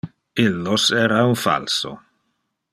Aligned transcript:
Illos 0.43 0.85
era 1.03 1.21
un 1.33 1.37
falso. 1.43 1.95